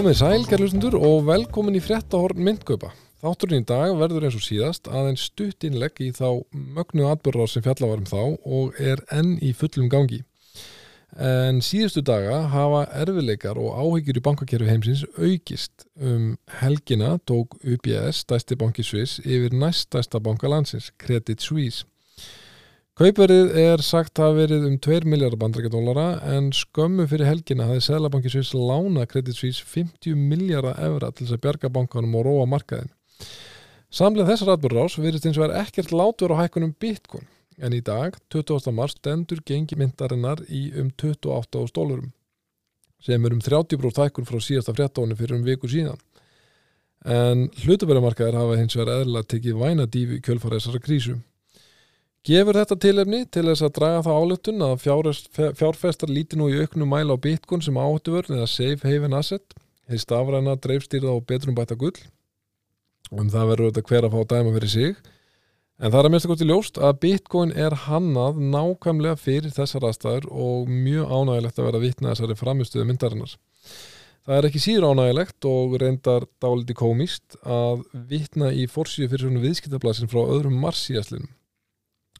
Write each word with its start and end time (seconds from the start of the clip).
Komið 0.00 0.14
sæl, 0.16 0.44
kærlustundur, 0.48 0.94
og 0.96 1.26
velkomin 1.26 1.74
í 1.76 1.80
fréttahorn 1.84 2.38
myndgöpa. 2.40 2.88
Þátturinn 3.20 3.60
í 3.60 3.66
dag 3.68 3.90
verður 3.98 4.24
eins 4.24 4.38
og 4.38 4.44
síðast 4.46 4.88
aðeins 4.88 5.26
stutt 5.28 5.66
innlegg 5.68 6.00
í 6.00 6.06
þá 6.16 6.40
mögnu 6.56 7.04
atbyrrar 7.10 7.50
sem 7.52 7.60
fjallavarum 7.66 8.06
þá 8.08 8.22
og 8.32 8.78
er 8.80 9.02
enn 9.12 9.34
í 9.44 9.50
fullum 9.52 9.90
gangi. 9.92 10.22
En 11.20 11.60
síðustu 11.60 12.00
daga 12.00 12.38
hafa 12.48 12.86
erfileikar 13.02 13.60
og 13.60 13.76
áhyggjur 13.76 14.22
í 14.22 14.24
bankakerfi 14.24 14.72
heimsins 14.72 15.04
aukist. 15.20 15.84
Um 16.00 16.38
helgina 16.62 17.18
tók 17.28 17.60
UBS, 17.60 18.22
stæsti 18.24 18.56
banki 18.56 18.80
Sviss, 18.80 19.20
yfir 19.20 19.52
næst 19.52 19.90
stæsta 19.90 20.16
banka 20.16 20.48
landsins, 20.48 20.94
Credit 20.96 21.44
Suisse. 21.44 21.84
Kaupverið 23.00 23.54
er 23.56 23.80
sagt 23.80 24.20
að 24.20 24.34
verið 24.42 24.64
um 24.68 24.74
2 24.84 25.06
miljardar 25.08 25.40
bandrækjadólara 25.40 26.18
en 26.34 26.50
skömmu 26.52 27.06
fyrir 27.08 27.30
helgina 27.30 27.64
hafði 27.64 27.86
Sælabanki 27.86 28.28
Sviss 28.28 28.50
lána 28.52 29.06
Credit 29.08 29.38
Suisse 29.38 29.64
50 29.64 30.18
miljardar 30.20 30.76
evra 30.84 31.08
til 31.08 31.24
þess 31.24 31.38
að 31.38 31.40
bjarga 31.46 31.70
bankanum 31.72 32.18
og 32.20 32.26
róa 32.26 32.42
markaðin. 32.52 32.90
Samlega 33.88 34.28
þessar 34.28 34.50
atbyrðrás 34.52 34.98
verist 35.00 35.24
eins 35.30 35.40
og 35.40 35.46
er 35.46 35.54
ekkert 35.62 35.94
látur 35.96 36.34
á 36.36 36.42
hækkunum 36.42 36.74
Bitcoin 36.76 37.24
en 37.56 37.78
í 37.78 37.80
dag, 37.80 38.20
20. 38.28 38.68
mars, 38.76 38.98
stendur 39.00 39.40
gengi 39.48 39.80
myndarinnar 39.80 40.44
í 40.52 40.66
um 40.76 40.92
28 40.92 41.64
dólarum 41.72 42.12
sem 43.00 43.24
er 43.24 43.32
um 43.32 43.40
30% 43.40 44.04
hækkun 44.04 44.28
frá 44.28 44.44
síðasta 44.44 44.76
fréttáni 44.76 45.16
fyrir 45.16 45.38
um 45.38 45.48
viku 45.48 45.72
síðan. 45.72 45.96
En 47.08 47.48
hlutabærumarkaðir 47.64 48.36
hafa 48.36 48.60
hins 48.60 48.76
vegar 48.76 49.00
eðlilega 49.00 49.32
tekið 49.38 49.60
væna 49.64 49.88
dífi 49.88 50.20
kjölfara 50.20 50.60
þessara 50.60 50.84
krísu. 50.84 51.16
Gefur 52.28 52.52
þetta 52.52 52.76
tilefni 52.76 53.22
til 53.32 53.46
þess 53.46 53.64
að 53.64 53.76
draga 53.78 54.00
það 54.04 54.18
álöftun 54.20 54.64
að 54.66 54.82
fjárfestar 55.56 56.10
líti 56.12 56.36
nú 56.36 56.50
í 56.52 56.58
auknum 56.60 56.90
mæla 56.92 57.14
á 57.16 57.24
Bitcoin 57.24 57.62
sem 57.64 57.78
áhættuvörn 57.80 58.36
eða 58.36 58.48
safe 58.52 58.84
haven 58.84 59.16
asset, 59.16 59.54
heið 59.88 60.02
stafræna, 60.02 60.58
dreifstýrða 60.60 61.14
og 61.14 61.24
betrum 61.30 61.56
bæta 61.56 61.78
gull. 61.80 61.96
Um 63.08 63.32
það 63.32 63.48
verður 63.54 63.72
þetta 63.72 63.84
hver 63.88 64.08
að 64.10 64.18
fá 64.18 64.28
dæma 64.34 64.52
fyrir 64.58 64.72
sig. 64.74 65.00
En 65.80 65.88
það 65.88 65.98
er 66.02 66.10
að 66.10 66.14
mista 66.18 66.32
gott 66.34 66.44
í 66.44 66.50
ljóst 66.50 66.82
að 66.90 67.00
Bitcoin 67.06 67.56
er 67.56 67.78
hannað 67.86 68.44
nákvæmlega 68.52 69.16
fyrir 69.16 69.56
þessar 69.56 69.88
aðstæður 69.88 70.28
og 70.28 70.68
mjög 70.68 71.08
ánægilegt 71.16 71.56
að 71.56 71.70
vera 71.70 71.82
vitna 71.86 72.12
þessari 72.12 72.36
framistuðu 72.36 72.88
myndarinnar. 72.92 73.36
Það 74.28 74.36
er 74.36 74.52
ekki 74.52 74.66
síður 74.66 74.90
ánægilegt 74.92 75.48
og 75.48 75.80
reyndar 75.80 76.28
dáliti 76.36 76.76
komist 76.76 77.40
að 77.40 77.88
vitna 78.12 78.52
í 78.52 78.68
fórsíu 78.68 79.08
fyrir 79.08 79.24
svona 79.24 79.46
viðskiptablasin 79.48 80.12
frá 80.12 80.20
öðrum 80.26 80.60
marsíaslinum 80.60 81.32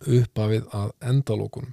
upphafið 0.00 0.68
að 0.74 0.92
endalókunum 1.12 1.72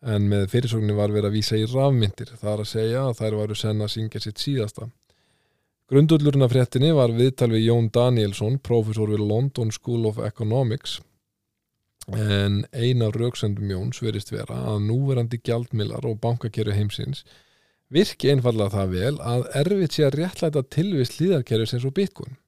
en 0.00 0.28
með 0.30 0.46
fyrirsóknir 0.54 0.96
var 0.96 1.12
verið 1.12 1.28
að 1.28 1.36
vísa 1.36 1.58
í 1.60 1.66
rafmyndir 1.68 2.32
það 2.40 2.52
er 2.52 2.62
að 2.62 2.70
segja 2.70 3.04
að 3.04 3.18
þær 3.18 3.36
varu 3.40 3.56
senna 3.58 3.86
að 3.86 3.94
syngja 3.94 4.22
sitt 4.24 4.40
síðasta. 4.40 4.88
Grundullurinn 5.90 6.46
af 6.46 6.52
fréttinni 6.54 6.92
var 6.94 7.12
viðtal 7.12 7.50
við 7.52 7.66
Jón 7.66 7.90
Danielsson 7.92 8.58
profesor 8.64 9.10
við 9.10 9.24
London 9.26 9.72
School 9.74 10.06
of 10.08 10.20
Economics. 10.22 11.00
En 12.14 12.62
eina 12.72 13.10
rauksendum 13.12 13.68
Jóns 13.70 14.00
verist 14.02 14.32
vera 14.32 14.56
að 14.72 14.86
núverandi 14.86 15.40
gjaldmilar 15.44 16.06
og 16.08 16.20
bankakerfi 16.22 16.74
heimsins 16.78 17.24
virki 17.92 18.30
einfallega 18.32 18.72
það 18.72 18.94
vel 18.94 19.16
að 19.26 19.44
erfitt 19.60 19.96
sé 19.96 20.06
að 20.06 20.16
réttlæta 20.22 20.62
tilvist 20.72 21.18
líðarkerfi 21.20 21.68
sem 21.70 21.82
svo 21.82 21.92
Bitcoin 21.94 22.38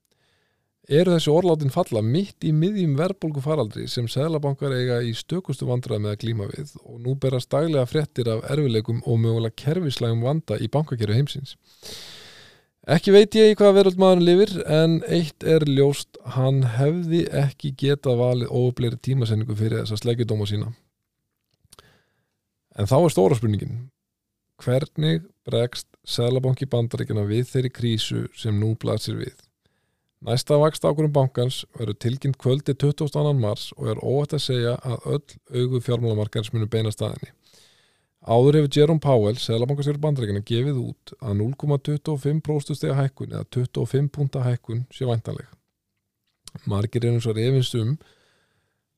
eru 0.91 1.15
þessi 1.15 1.31
orlátin 1.31 1.71
falla 1.71 2.03
mitt 2.03 2.43
í 2.43 2.51
miðjum 2.55 2.97
verðbólgu 2.99 3.43
faraldri 3.45 3.85
sem 3.91 4.09
seglabankar 4.11 4.75
eiga 4.75 4.99
í 5.07 5.13
stökustu 5.15 5.69
vandrað 5.69 6.03
með 6.03 6.15
að 6.15 6.21
glíma 6.25 6.49
við 6.51 6.73
og 6.83 6.99
nú 7.05 7.15
berast 7.23 7.51
daglega 7.55 7.87
frettir 7.87 8.31
af 8.33 8.43
erfileikum 8.51 9.03
og 9.07 9.21
mögulega 9.23 9.55
kerfislægum 9.63 10.25
vanda 10.27 10.59
í 10.59 10.69
bankakerfi 10.73 11.21
heimsins. 11.21 11.55
Ekki 12.91 13.13
veit 13.15 13.35
ég 13.39 13.55
hvað 13.55 13.77
veröld 13.77 14.01
maðurinn 14.03 14.27
lifir 14.27 14.57
en 14.67 14.97
eitt 15.07 15.45
er 15.47 15.63
ljóst 15.71 16.19
hann 16.35 16.65
hefði 16.67 17.29
ekki 17.31 17.71
geta 17.79 18.17
valið 18.19 18.51
óupleiri 18.51 18.99
tímasendingu 18.99 19.55
fyrir 19.55 19.85
þessa 19.85 20.01
sleggjudóma 20.01 20.49
sína. 20.51 20.73
En 22.75 22.91
þá 22.91 22.97
er 23.05 23.15
stóra 23.15 23.39
spurningin. 23.39 23.85
Hvernig 24.63 25.23
bregst 25.47 25.87
seglabanki 26.03 26.67
bandaríkina 26.67 27.23
við 27.29 27.47
þeirri 27.53 27.71
krísu 27.71 28.27
sem 28.35 28.59
nú 28.59 28.75
blasir 28.75 29.21
við? 29.21 29.39
Næsta 30.23 30.55
vakst 30.55 30.85
ákvörum 30.87 31.11
bankans 31.11 31.65
verður 31.75 31.97
tilkynnt 31.99 32.37
kvöldi 32.39 32.77
22. 32.79 33.33
mars 33.35 33.73
og 33.75 33.89
er 33.91 34.03
óætt 34.07 34.37
að 34.37 34.45
segja 34.45 34.75
að 34.87 35.09
öll 35.17 35.65
augu 35.65 35.81
fjármálamarkans 35.83 36.53
munu 36.55 36.69
beina 36.71 36.93
staðinni. 36.95 37.33
Áður 38.23 38.61
hefur 38.61 38.77
Jerome 38.77 39.03
Powell, 39.03 39.35
selabankastjóri 39.43 39.99
bandreikina, 39.99 40.45
gefið 40.47 40.79
út 40.79 41.15
að 41.19 41.41
0,25% 41.41 42.79
stega 42.79 43.01
hækkun 43.01 43.35
eða 43.35 43.49
25 43.59 44.13
punta 44.15 44.45
hækkun 44.47 44.85
sé 44.95 45.11
væntaleg. 45.11 45.49
Margir 46.71 47.03
er 47.03 47.17
eins 47.17 47.27
og 47.27 47.35
reyfinst 47.35 47.75
um 47.81 47.97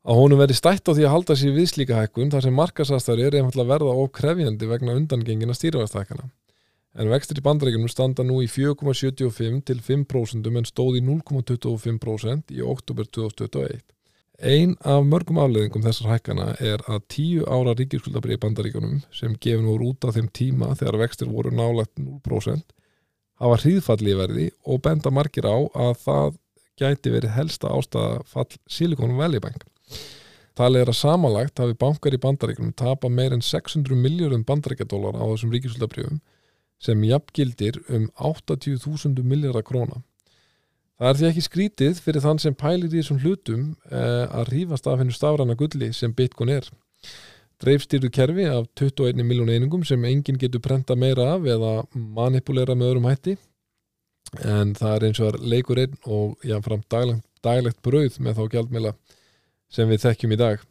að 0.04 0.20
honum 0.20 0.44
verði 0.44 0.60
stætt 0.60 0.84
á 0.84 0.92
því 0.92 1.08
að 1.08 1.14
halda 1.14 1.40
sér 1.40 1.56
við 1.56 1.70
slíka 1.72 2.02
hækkun 2.02 2.34
þar 2.34 2.44
sem 2.44 2.60
markasastari 2.60 3.24
er 3.24 3.40
einfallega 3.40 3.78
verða 3.78 3.96
ofkrefjandi 4.04 4.68
vegna 4.68 4.98
undangengina 5.00 5.56
stýrvæðstækana 5.56 6.28
en 6.94 7.10
vextir 7.10 7.40
í 7.40 7.44
bandarækjunum 7.44 7.90
standa 7.90 8.26
nú 8.26 8.40
í 8.44 8.48
4,75 8.50 9.64
til 9.70 9.80
5% 9.82 10.50
en 10.50 10.68
stóð 10.68 11.00
í 11.00 11.02
0,25% 11.06 12.54
í 12.54 12.62
oktober 12.62 13.08
2021. 13.10 13.82
Einn 14.42 14.72
af 14.82 15.04
mörgum 15.06 15.38
afleðingum 15.38 15.84
þessar 15.84 16.10
hækkana 16.10 16.46
er 16.58 16.82
að 16.90 17.04
10 17.14 17.44
ára 17.46 17.74
ríkiskuldabri 17.78 18.34
í 18.34 18.40
bandaríkunum 18.42 19.02
sem 19.14 19.36
gefin 19.38 19.68
voru 19.70 19.92
út 19.92 20.08
af 20.08 20.16
þeim 20.16 20.30
tíma 20.34 20.72
þegar 20.74 21.04
vextir 21.04 21.30
voru 21.30 21.52
nálagt 21.54 21.94
0% 22.00 22.74
hafa 23.42 23.60
hríðfalli 23.62 24.12
í 24.12 24.18
verði 24.18 24.48
og 24.70 24.82
benda 24.84 25.12
margir 25.14 25.46
á 25.46 25.56
að 25.56 25.94
það 26.02 26.36
gæti 26.80 27.14
verið 27.14 27.34
helsta 27.36 27.70
ástæða 27.70 28.20
fall 28.26 28.50
Silicon 28.66 29.16
Valley 29.18 29.42
Bank. 29.42 29.64
Talið 30.58 30.84
er 30.84 30.90
að 30.90 30.98
samanlagt 31.00 31.58
hafi 31.58 31.74
bankar 31.78 32.14
í 32.14 32.20
bandaríkunum 32.22 32.74
tapa 32.78 33.10
meir 33.10 33.34
en 33.34 33.42
600 33.42 33.98
miljórum 33.98 34.44
bandaríkjadólar 34.46 35.18
á 35.18 35.24
þessum 35.32 35.54
ríkiskuldabriðum 35.54 36.20
sem 36.82 37.04
jafngildir 37.06 37.78
um 37.88 38.08
80.000 38.18 39.22
miljardar 39.22 39.64
króna. 39.66 40.02
Það 40.98 41.08
er 41.10 41.18
því 41.18 41.28
ekki 41.28 41.44
skrítið 41.44 42.02
fyrir 42.04 42.22
þann 42.22 42.40
sem 42.42 42.54
pælir 42.54 42.92
í 42.92 43.00
þessum 43.00 43.22
hlutum 43.22 43.62
eh, 43.90 44.26
að 44.30 44.52
rífast 44.52 44.86
af 44.86 45.00
hennu 45.00 45.14
stafrana 45.14 45.56
gulli 45.58 45.90
sem 45.92 46.14
Bitcoin 46.14 46.52
er. 46.54 46.68
Dreifstýrðu 47.62 48.10
kerfi 48.14 48.46
af 48.50 48.68
21 48.78 49.24
miljón 49.26 49.50
einingum 49.50 49.84
sem 49.86 50.04
enginn 50.06 50.38
getur 50.38 50.62
prenta 50.62 50.94
meira 50.98 51.34
af 51.34 51.46
eða 51.50 51.74
manipulera 51.94 52.76
með 52.78 52.92
öðrum 52.92 53.10
hætti 53.10 53.36
en 54.42 54.74
það 54.74 54.94
er 54.96 55.06
eins 55.08 55.20
og 55.22 55.28
er 55.30 55.38
leikur 55.52 55.80
einn 55.82 55.94
og 56.10 56.46
jáfnfram 56.46 56.82
daglegt, 56.90 57.26
daglegt 57.44 57.82
brauð 57.84 58.18
með 58.18 58.38
þá 58.38 58.44
gjaldmela 58.54 58.94
sem 59.70 59.90
við 59.90 60.04
þekkjum 60.06 60.34
í 60.34 60.40
dag. 60.40 60.62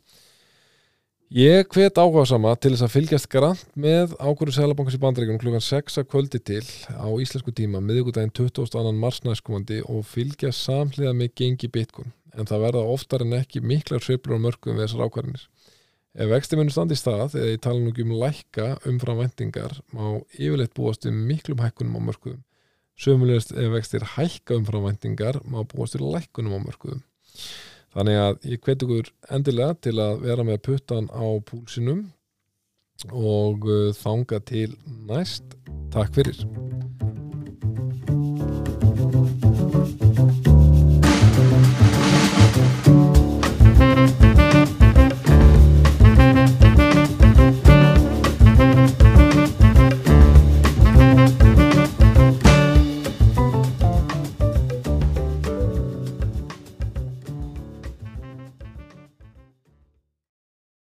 Ég 1.34 1.66
hvet 1.74 1.98
áhuga 1.98 2.28
sama 2.30 2.52
til 2.62 2.76
þess 2.76 2.86
að 2.86 2.92
fylgjast 2.94 3.28
grann 3.34 3.62
með 3.74 4.12
ákvöru 4.22 4.54
Sælabankars 4.54 4.94
í 4.94 5.02
bandreikunum 5.02 5.40
klukkan 5.42 5.64
6 5.66 5.96
að 5.98 6.06
kvöldi 6.12 6.38
til 6.46 6.62
á 6.94 7.10
íslensku 7.10 7.50
tíma 7.58 7.82
miðugudaginn 7.82 8.30
22. 8.38 8.92
mars 8.94 9.18
næstkomandi 9.26 9.80
og 9.90 10.06
fylgjast 10.06 10.68
samhliða 10.68 11.16
með 11.18 11.34
gengi 11.42 11.72
bitkun 11.74 12.14
en 12.38 12.46
það 12.46 12.68
verða 12.68 12.86
oftar 12.94 13.26
en 13.26 13.34
ekki 13.40 13.64
miklar 13.66 14.06
sveiflur 14.06 14.38
á 14.38 14.46
mörgum 14.46 14.78
við 14.78 14.86
þessar 14.86 15.08
ákvarðinir. 15.08 15.50
Ef 16.14 16.32
vexti 16.36 16.62
munir 16.62 16.78
standi 16.78 16.94
í 16.94 17.02
stað 17.02 17.40
eða 17.42 17.50
ég 17.56 17.66
tala 17.66 17.82
nú 17.82 17.90
ekki 17.90 18.06
um 18.06 18.16
lækka 18.22 18.70
umfram 18.94 19.24
vendingar 19.24 19.78
má 19.90 20.06
yfirleitt 20.38 20.78
búast 20.78 21.10
um 21.10 21.18
miklum 21.34 21.66
hækkunum 21.66 21.98
á 21.98 22.02
mörgum. 22.14 22.44
Sömulegast 22.94 23.58
ef 23.58 23.74
vextir 23.74 24.06
hækka 24.20 24.62
umfram 24.62 24.86
vendingar 24.86 25.42
má 25.50 25.64
búast 25.66 25.98
um 25.98 26.12
lækkunum 26.14 26.62
á 26.62 26.70
mörgum. 26.70 27.02
Þannig 27.94 28.20
að 28.20 28.48
ég 28.50 28.64
hveti 28.66 28.88
ykkur 28.88 29.12
endilega 29.38 29.78
til 29.86 29.96
að 30.02 30.24
vera 30.26 30.46
með 30.48 30.62
puttan 30.66 31.10
á 31.14 31.26
púlsinum 31.46 32.08
og 33.12 33.68
uh, 33.70 33.90
þanga 33.98 34.42
til 34.50 34.72
næst. 35.10 35.58
Takk 35.94 36.16
fyrir. 36.18 36.73